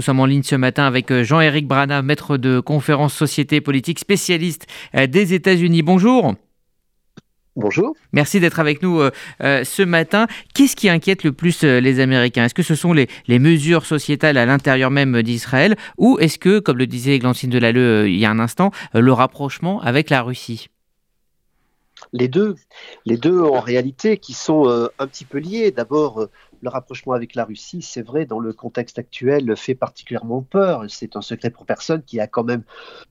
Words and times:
nous 0.00 0.04
sommes 0.04 0.20
en 0.20 0.24
ligne 0.24 0.42
ce 0.42 0.56
matin 0.56 0.86
avec 0.86 1.12
Jean-Éric 1.12 1.68
Brana, 1.68 2.00
maître 2.00 2.38
de 2.38 2.58
conférence 2.58 3.12
société 3.12 3.60
politique 3.60 3.98
spécialiste 3.98 4.66
des 4.94 5.34
États-Unis. 5.34 5.82
Bonjour. 5.82 6.36
Bonjour. 7.54 7.94
Merci 8.14 8.40
d'être 8.40 8.60
avec 8.60 8.82
nous 8.82 9.02
ce 9.40 9.82
matin. 9.82 10.26
Qu'est-ce 10.54 10.74
qui 10.74 10.88
inquiète 10.88 11.22
le 11.22 11.32
plus 11.32 11.64
les 11.64 12.00
Américains? 12.00 12.46
Est-ce 12.46 12.54
que 12.54 12.62
ce 12.62 12.74
sont 12.74 12.94
les, 12.94 13.08
mesures 13.28 13.84
sociétales 13.84 14.38
à 14.38 14.46
l'intérieur 14.46 14.90
même 14.90 15.20
d'Israël? 15.20 15.76
Ou 15.98 16.16
est-ce 16.18 16.38
que, 16.38 16.60
comme 16.60 16.78
le 16.78 16.86
disait 16.86 17.18
Glantine 17.18 17.50
Delalleux 17.50 18.08
il 18.08 18.18
y 18.18 18.24
a 18.24 18.30
un 18.30 18.38
instant, 18.38 18.70
le 18.94 19.12
rapprochement 19.12 19.82
avec 19.82 20.08
la 20.08 20.22
Russie? 20.22 20.68
Les 22.12 22.28
deux, 22.28 22.54
en 23.40 23.60
réalité 23.60 24.18
qui 24.18 24.32
sont 24.32 24.68
euh, 24.68 24.88
un 24.98 25.06
petit 25.06 25.24
peu 25.24 25.38
liés. 25.38 25.70
D'abord, 25.70 26.22
euh, 26.22 26.30
le 26.62 26.68
rapprochement 26.68 27.14
avec 27.14 27.34
la 27.34 27.44
Russie, 27.44 27.82
c'est 27.82 28.02
vrai, 28.02 28.26
dans 28.26 28.38
le 28.38 28.52
contexte 28.52 28.98
actuel, 28.98 29.56
fait 29.56 29.74
particulièrement 29.74 30.42
peur. 30.42 30.84
C'est 30.88 31.16
un 31.16 31.22
secret 31.22 31.50
pour 31.50 31.64
personne 31.64 32.02
qu'il 32.02 32.18
y 32.18 32.20
a 32.20 32.26
quand 32.26 32.44
même 32.44 32.62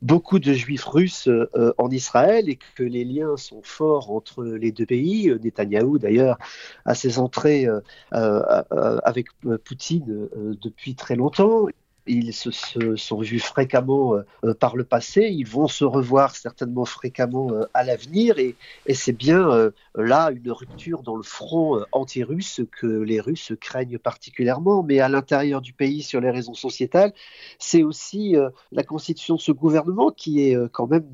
beaucoup 0.02 0.40
de 0.40 0.54
juifs 0.54 0.86
russes 0.86 1.28
euh, 1.28 1.74
en 1.78 1.90
Israël 1.90 2.50
et 2.50 2.60
que 2.76 2.84
les 2.84 3.04
liens 3.04 3.38
sont 3.38 3.62
forts 3.64 4.12
entre 4.12 4.44
les 4.44 4.72
deux 4.72 4.86
pays. 4.86 5.34
Netanyahou, 5.44 5.98
d'ailleurs, 5.98 6.38
a 6.86 6.94
ses 6.94 7.18
entrées 7.18 7.68
avec 8.12 9.28
Poutine 9.64 10.28
depuis 10.62 10.96
très 10.96 11.16
longtemps 11.16 11.68
ils 12.08 12.34
se, 12.34 12.50
sont 12.96 13.20
vus 13.20 13.40
fréquemment 13.40 14.16
euh, 14.16 14.22
euh, 14.44 14.54
par 14.54 14.76
le 14.76 14.84
passé, 14.84 15.30
ils 15.32 15.48
vont 15.48 15.68
se 15.68 15.86
revoir 15.86 16.36
certainement 16.36 16.86
fréquemment 16.86 17.52
euh, 17.52 17.66
à 17.74 17.84
l'avenir, 17.84 18.40
et, 18.40 18.56
c'est 18.94 19.14
bien 19.14 19.72
là 19.96 20.32
une 20.32 20.52
rupture 20.52 21.04
dans 21.04 21.16
le 21.16 21.24
front 21.24 21.82
anti-russe 21.92 22.62
que 22.80 22.88
les 22.88 23.22
Russes 23.22 23.54
craignent 23.62 23.98
particulièrement. 23.98 24.84
Mais 24.84 25.00
à 25.00 25.08
l'intérieur 25.08 25.62
du 25.62 25.74
pays, 25.74 26.02
sur 26.02 26.20
les 26.20 26.32
raisons 26.32 26.54
sociétales, 26.54 27.14
c'est 27.60 27.84
aussi 27.84 28.36
la 28.72 28.84
constitution 28.84 29.36
de 29.36 29.40
ce 29.40 29.52
gouvernement 29.52 30.12
qui 30.12 30.42
est 30.42 30.58
quand 30.72 30.88
même 30.88 31.06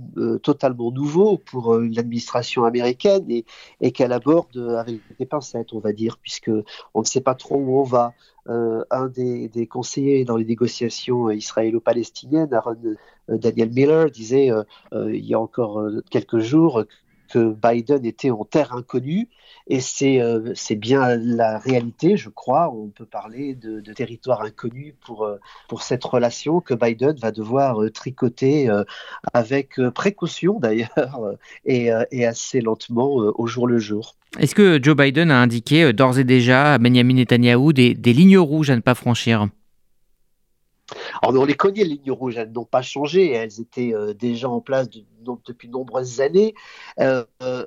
totalement 0.41 0.91
nouveau 0.91 1.37
pour 1.37 1.75
l'administration 1.75 2.63
américaine 2.63 3.29
et, 3.29 3.45
et 3.81 3.91
qu'elle 3.91 4.13
aborde 4.13 4.57
avec 4.57 4.99
des 5.19 5.25
pincettes, 5.25 5.73
on 5.73 5.79
va 5.79 5.93
dire, 5.93 6.17
puisque 6.17 6.51
on 6.93 7.01
ne 7.01 7.05
sait 7.05 7.21
pas 7.21 7.35
trop 7.35 7.57
où 7.57 7.79
on 7.79 7.83
va. 7.83 8.13
Euh, 8.47 8.83
un 8.91 9.07
des, 9.07 9.67
conseillers 9.67 10.23
dans 10.23 10.37
les 10.37 10.45
négociations 10.45 11.31
israélo-palestiniennes, 11.31 12.53
Aaron 12.53 12.77
euh, 13.29 13.37
Daniel 13.39 13.71
Miller, 13.71 14.11
disait 14.11 14.51
euh, 14.51 14.63
il 14.91 15.25
y 15.25 15.33
a 15.33 15.39
encore 15.39 15.83
quelques 16.11 16.37
jours 16.39 16.83
que 17.35 17.53
Biden 17.53 18.05
était 18.05 18.31
en 18.31 18.45
terre 18.45 18.73
inconnue, 18.73 19.27
et 19.67 19.81
c'est 19.81 20.75
bien 20.75 21.17
la 21.17 21.57
réalité, 21.57 22.15
je 22.15 22.29
crois. 22.29 22.71
On 22.71 22.87
peut 22.87 23.05
parler 23.05 23.55
de, 23.55 23.81
territoire 23.93 24.43
inconnu 24.43 24.95
pour, 25.05 25.29
pour 25.67 25.81
cette 25.81 26.03
relation 26.03 26.61
que 26.61 26.73
Biden 26.73 27.15
va 27.17 27.31
devoir 27.31 27.79
tricoter 27.93 28.69
avec 29.33 29.81
précaution 29.93 30.59
d'ailleurs, 30.61 31.35
et, 31.65 31.91
assez 32.25 32.61
lentement 32.61 33.15
au 33.15 33.47
jour 33.47 33.67
le 33.67 33.79
jour. 33.79 34.15
Est-ce 34.39 34.55
que 34.55 34.79
Joe 34.81 34.95
Biden 34.95 35.31
a 35.31 35.41
indiqué 35.41 35.83
euh, 35.83 35.93
d'ores 35.93 36.19
et 36.19 36.23
déjà 36.23 36.73
à 36.73 36.77
Benjamin 36.77 37.13
Netanyahu 37.15 37.73
des 37.73 38.13
lignes 38.13 38.37
rouges 38.37 38.69
à 38.69 38.75
ne 38.75 38.81
pas 38.81 38.95
franchir? 38.95 39.47
Alors, 41.21 41.41
on 41.41 41.45
les 41.45 41.55
connaît, 41.55 41.83
les 41.83 41.95
lignes 41.95 42.11
rouges, 42.11 42.37
elles 42.37 42.51
n'ont 42.51 42.65
pas 42.65 42.81
changé, 42.81 43.31
elles 43.31 43.59
étaient 43.59 43.93
euh, 43.93 44.13
déjà 44.13 44.49
en 44.49 44.61
place 44.61 44.89
depuis 44.89 45.67
de 45.67 45.73
nombreuses 45.73 46.21
années. 46.21 46.53
Euh, 46.99 47.25
euh, 47.41 47.65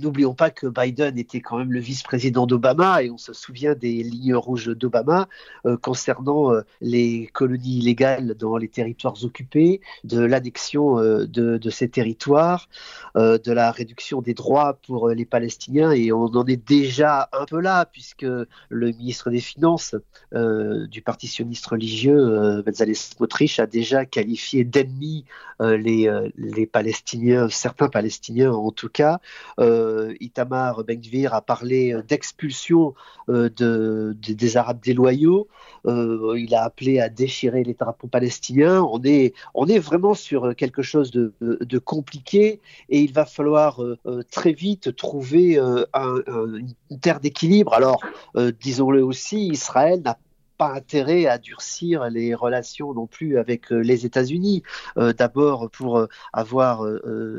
n'oublions 0.00 0.34
pas 0.34 0.50
que 0.50 0.66
Biden 0.66 1.18
était 1.18 1.40
quand 1.40 1.58
même 1.58 1.72
le 1.72 1.80
vice-président 1.80 2.46
d'Obama 2.46 3.02
et 3.02 3.10
on 3.10 3.18
se 3.18 3.34
souvient 3.34 3.74
des 3.74 4.02
lignes 4.02 4.34
rouges 4.34 4.68
d'Obama 4.68 5.28
concernant 5.82 6.52
les 6.80 7.28
colonies 7.32 7.78
illégales 7.78 8.34
dans 8.34 8.56
les 8.56 8.68
territoires 8.68 9.22
occupés, 9.24 9.80
de 10.04 10.20
l'annexion 10.20 10.96
de, 10.96 11.70
ces 11.70 11.88
territoires, 11.88 12.68
de 13.14 13.52
la 13.52 13.70
réduction 13.70 14.22
des 14.22 14.34
droits 14.34 14.78
pour 14.86 15.10
les 15.10 15.24
Palestiniens 15.24 15.92
et 15.92 16.12
on 16.12 16.24
en 16.24 16.46
est 16.46 16.56
déjà 16.56 17.28
un 17.32 17.44
peu 17.44 17.60
là 17.60 17.84
puisque 17.84 18.26
le 18.68 18.86
ministre 18.86 19.30
des 19.30 19.40
Finances 19.40 19.94
du 20.32 21.02
parti 21.02 21.26
sioniste 21.26 21.66
religieux, 21.66 22.45
Bezalel 22.64 22.96
Smotrich 22.96 23.58
a 23.60 23.66
déjà 23.66 24.04
qualifié 24.04 24.64
d'ennemis 24.64 25.24
euh, 25.62 25.78
les, 25.78 26.06
euh, 26.06 26.28
les 26.36 26.66
Palestiniens, 26.66 27.48
certains 27.48 27.88
Palestiniens 27.88 28.52
en 28.52 28.70
tout 28.70 28.90
cas. 28.90 29.20
Euh, 29.58 30.14
Itamar 30.20 30.84
ben 30.84 31.00
a 31.30 31.40
parlé 31.40 31.98
d'expulsion 32.06 32.94
de, 33.28 34.16
des 34.20 34.56
Arabes 34.56 34.80
déloyaux. 34.82 35.48
il 35.86 36.54
a 36.54 36.64
appelé 36.64 37.00
à 37.00 37.08
déchirer 37.08 37.64
les 37.64 37.74
drapeaux 37.74 38.06
palestiniens. 38.06 38.82
On 38.82 39.02
est, 39.02 39.78
vraiment 39.78 40.14
sur 40.14 40.54
quelque 40.54 40.82
chose 40.82 41.10
de, 41.10 41.32
de 41.40 41.78
compliqué 41.78 42.60
et 42.88 43.00
il 43.00 43.12
va 43.12 43.24
falloir 43.24 43.80
très 44.30 44.52
vite 44.52 44.94
trouver 44.94 45.58
un, 45.58 46.22
une 46.90 47.00
terre 47.00 47.20
d'équilibre. 47.20 47.74
Alors, 47.74 48.00
disons-le 48.60 49.04
aussi, 49.04 49.48
Israël 49.48 50.02
n'a 50.04 50.18
pas 50.56 50.72
intérêt 50.72 51.26
à 51.26 51.38
durcir 51.38 52.08
les 52.10 52.34
relations 52.34 52.94
non 52.94 53.06
plus 53.06 53.38
avec 53.38 53.72
euh, 53.72 53.78
les 53.78 54.06
États-Unis. 54.06 54.62
Euh, 54.96 55.12
d'abord 55.12 55.70
pour 55.70 55.98
euh, 55.98 56.08
avoir 56.32 56.84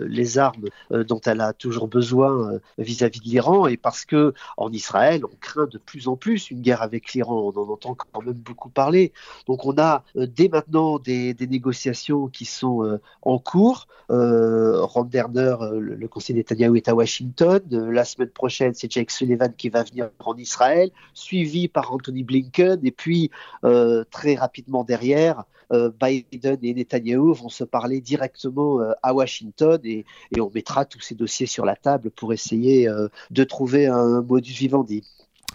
les 0.07 0.37
armes 0.37 0.65
dont 0.91 1.19
elle 1.25 1.41
a 1.41 1.53
toujours 1.53 1.87
besoin 1.87 2.59
vis-à-vis 2.77 3.19
de 3.19 3.25
l'Iran 3.25 3.67
et 3.67 3.77
parce 3.77 4.05
que 4.05 4.33
en 4.57 4.71
Israël 4.71 5.23
on 5.25 5.35
craint 5.39 5.67
de 5.67 5.77
plus 5.77 6.07
en 6.07 6.15
plus 6.15 6.51
une 6.51 6.61
guerre 6.61 6.81
avec 6.81 7.13
l'Iran. 7.13 7.51
On 7.53 7.59
en 7.59 7.69
entend 7.69 7.95
quand 7.95 8.21
même 8.21 8.33
beaucoup 8.33 8.69
parler. 8.69 9.13
Donc 9.47 9.65
on 9.65 9.77
a 9.77 10.03
dès 10.15 10.49
maintenant 10.49 10.99
des, 10.99 11.35
négociations 11.39 12.27
qui 12.27 12.45
sont 12.45 12.99
en 13.21 13.39
cours. 13.39 13.87
Ron 14.09 15.03
Derner, 15.03 15.55
le, 15.61 15.95
le 15.95 16.07
conseiller 16.07 16.39
Netanyahu 16.39 16.77
est 16.77 16.87
à 16.87 16.95
Washington. 16.95 17.61
la 17.71 18.05
semaine 18.05 18.29
prochaine, 18.29 18.73
c'est 18.73 18.91
Jake 18.91 19.11
Sullivan 19.11 19.53
qui 19.55 19.69
va 19.69 19.83
venir 19.83 20.09
en 20.19 20.35
Israël, 20.35 20.91
suivi 21.13 21.67
par 21.67 21.91
Anthony 21.93 22.23
Blinken 22.23 22.79
et 22.83 22.91
puis 22.91 23.06
puis, 23.07 23.31
euh, 23.63 24.03
très 24.11 24.35
rapidement 24.35 24.83
derrière, 24.83 25.45
euh, 25.71 25.89
Biden 25.97 26.57
et 26.61 26.73
Netanyahu 26.73 27.33
vont 27.33 27.47
se 27.47 27.63
parler 27.63 28.01
directement 28.01 28.81
euh, 28.81 28.91
à 29.01 29.13
Washington 29.13 29.79
et, 29.85 30.03
on 30.37 30.51
mettra 30.53 30.83
tous 30.83 30.99
ces 30.99 31.15
dossiers 31.15 31.45
sur 31.45 31.63
la 31.63 31.77
table 31.77 32.11
pour 32.11 32.33
essayer 32.33 32.89
de 33.31 33.43
trouver 33.45 33.87
un 33.87 34.21
modus 34.21 34.51
vivendi. 34.51 35.03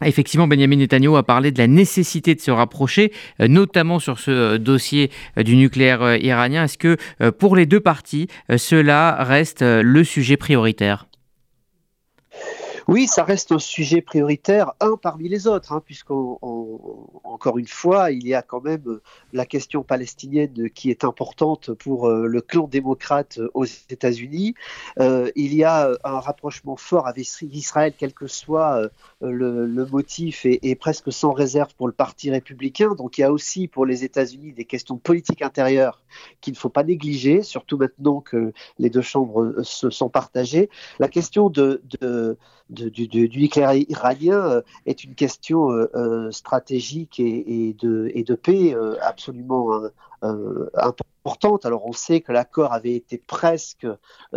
Effectivement, 0.00 0.48
Benjamin 0.48 0.76
Netanyahu 0.76 1.16
a 1.16 1.22
parlé 1.22 1.52
de 1.52 1.58
la 1.58 1.66
nécessité 1.66 2.34
de 2.34 2.40
se 2.40 2.50
rapprocher, 2.50 3.12
notamment 3.38 3.98
sur 3.98 4.18
ce 4.18 4.56
dossier 4.56 5.10
du 5.36 5.56
nucléaire 5.56 6.16
iranien. 6.16 6.64
Est-ce 6.64 6.78
que 6.78 6.96
pour 7.30 7.54
les 7.54 7.66
deux 7.66 7.80
parties, 7.80 8.28
cela 8.56 9.22
reste 9.22 9.60
le 9.60 10.04
sujet 10.04 10.38
prioritaire? 10.38 11.06
Oui, 12.88 13.06
ça 13.06 13.24
reste 13.24 13.52
un 13.52 13.58
sujet 13.58 14.00
prioritaire, 14.00 14.72
un 14.80 14.96
parmi 15.00 15.28
les 15.28 15.46
autres, 15.46 15.72
hein, 15.72 15.82
puisqu'encore 17.42 17.58
une 17.58 17.66
fois, 17.66 18.10
il 18.10 18.26
y 18.26 18.34
a 18.34 18.42
quand 18.42 18.60
même 18.60 18.82
euh, 18.86 19.02
la 19.32 19.46
question 19.46 19.82
palestinienne 19.82 20.70
qui 20.70 20.90
est 20.90 21.04
importante 21.04 21.72
pour 21.72 22.08
euh, 22.08 22.26
le 22.26 22.40
clan 22.40 22.68
démocrate 22.68 23.38
euh, 23.38 23.50
aux 23.54 23.64
États-Unis. 23.64 24.54
il 24.98 25.54
y 25.54 25.64
a 25.64 25.90
un 26.04 26.20
rapprochement 26.20 26.76
fort 26.76 27.06
avec 27.06 27.26
Israël, 27.42 27.94
quel 27.96 28.12
que 28.12 28.26
soit 28.26 28.88
le, 29.20 29.86
motif, 29.86 30.44
et, 30.44 30.74
presque 30.74 31.12
sans 31.12 31.32
réserve 31.32 31.74
pour 31.74 31.86
le 31.86 31.92
Parti 31.92 32.30
républicain. 32.30 32.94
Donc 32.94 33.18
il 33.18 33.22
y 33.22 33.24
a 33.24 33.32
aussi 33.32 33.68
pour 33.68 33.86
les 33.86 34.04
États-Unis 34.04 34.52
des 34.52 34.64
questions 34.64 34.96
politiques 34.96 35.42
intérieures 35.42 36.02
qu'il 36.40 36.52
ne 36.52 36.58
faut 36.58 36.68
pas 36.68 36.84
négliger, 36.84 37.42
surtout 37.42 37.76
maintenant 37.76 38.20
que 38.20 38.52
les 38.78 38.90
deux 38.90 39.02
chambres 39.02 39.62
se 39.62 39.90
sont 39.90 40.08
partagées. 40.08 40.68
La 40.98 41.08
question 41.08 41.50
du, 41.50 41.78
nucléaire 42.70 43.74
iranien 43.74 44.62
est 44.86 45.04
une 45.04 45.14
question 45.14 45.70
euh, 45.72 46.30
stratégique 46.62 47.18
et, 47.18 47.74
de, 47.78 48.10
et, 48.14 48.22
de, 48.22 48.34
paix 48.34 48.76
absolument 49.00 49.70
importante. 50.74 51.66
Alors 51.66 51.86
on 51.86 51.92
sait 51.92 52.20
que 52.20 52.30
l'accord 52.30 52.72
avait 52.72 52.94
été 52.94 53.18
presque 53.18 53.86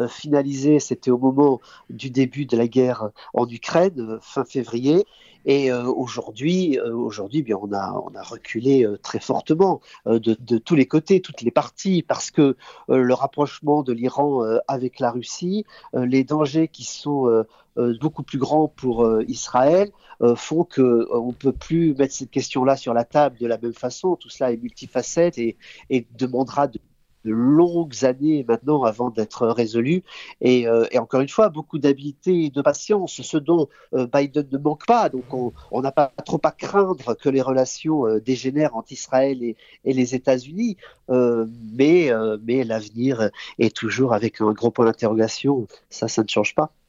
finalisé, 0.09 0.79
c'était 0.79 1.11
au 1.11 1.17
moment 1.17 1.61
du 1.89 2.09
début 2.09 2.45
de 2.45 2.57
la 2.57 2.67
guerre 2.67 3.09
en 3.33 3.47
Ukraine, 3.47 4.17
fin 4.21 4.43
février, 4.43 5.05
et 5.45 5.71
euh, 5.71 5.85
aujourd'hui, 5.85 6.79
euh, 6.79 6.93
aujourd'hui, 6.95 7.43
bien, 7.43 7.57
on 7.61 7.71
a, 7.73 8.23
reculé 8.23 8.83
euh, 8.85 8.97
très 8.97 9.19
fortement 9.19 9.79
de, 10.05 10.35
de, 10.39 10.57
tous 10.57 10.75
les 10.75 10.87
côtés, 10.87 11.21
toutes 11.21 11.41
les 11.41 11.51
parties, 11.51 12.01
parce 12.01 12.31
que 12.31 12.55
le 12.87 13.13
rapprochement 13.13 13.83
de 13.83 13.93
l'Iran 13.93 14.43
avec 14.67 14.99
la 14.99 15.11
Russie, 15.11 15.65
les 15.93 16.23
dangers 16.23 16.67
qui 16.67 16.83
sont 16.83 17.45
beaucoup 17.75 18.23
plus 18.23 18.37
grands 18.37 18.67
pour 18.67 19.07
Israël 19.27 19.91
font 20.35 20.63
que 20.63 21.07
on 21.11 21.33
peut 21.33 21.51
plus 21.51 21.93
mettre 21.95 22.13
cette 22.13 22.31
question-là 22.31 22.77
sur 22.77 22.93
la 22.93 23.03
table 23.03 23.37
de 23.37 23.47
la 23.47 23.57
même 23.57 23.73
façon. 23.73 24.15
Tout 24.15 24.29
cela 24.29 24.51
est 24.51 24.57
multifacette 24.57 25.37
et, 25.37 25.57
et 25.89 26.07
demandera 26.17 26.67
de 26.67 26.79
longues 27.31 28.05
années 28.05 28.45
maintenant 28.47 28.83
avant 28.83 29.09
d'être 29.09 29.47
résolu. 29.47 30.03
Et, 30.41 30.67
encore 30.97 31.21
une 31.21 31.29
fois, 31.29 31.49
beaucoup 31.49 31.79
d'habileté 31.79 32.45
et 32.45 32.49
de 32.49 32.61
patience, 32.61 33.21
ce 33.21 33.37
dont 33.37 33.67
Biden 33.93 34.47
ne 34.51 34.57
manque 34.57 34.85
pas. 34.85 35.09
Donc 35.09 35.25
on 35.71 35.81
n'a 35.81 35.91
pas 35.91 36.11
trop 36.25 36.41
à 36.43 36.51
craindre 36.51 37.15
que 37.15 37.29
les 37.29 37.41
relations 37.41 38.03
dégénèrent 38.25 38.75
entre 38.75 38.91
Israël 38.91 39.43
et, 39.43 39.55
et 39.83 39.93
les 39.93 40.15
États-Unis. 40.15 40.77
mais 41.09 42.11
mais 42.45 42.63
l'avenir 42.63 43.29
est 43.59 43.75
toujours 43.75 44.13
avec 44.13 44.41
un 44.41 44.51
gros 44.53 44.71
point 44.71 44.85
d'interrogation. 44.85 45.67
Ça, 45.89 46.07
ça 46.07 46.23
ne 46.23 46.29
change 46.29 46.55
pas. 46.55 46.71